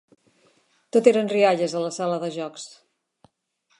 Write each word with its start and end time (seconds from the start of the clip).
Tot 0.95 1.09
eren 1.11 1.29
rialles 1.33 1.75
a 1.75 1.83
la 1.85 1.93
sala 1.99 2.19
de 2.25 2.31
jocs. 2.39 2.67